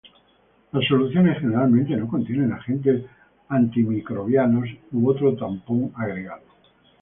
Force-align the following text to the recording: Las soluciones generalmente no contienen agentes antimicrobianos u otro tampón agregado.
Las 0.71 0.83
soluciones 0.87 1.37
generalmente 1.37 1.95
no 1.95 2.07
contienen 2.07 2.51
agentes 2.53 3.03
antimicrobianos 3.49 4.67
u 4.93 5.07
otro 5.07 5.35
tampón 5.35 5.91
agregado. 5.93 6.41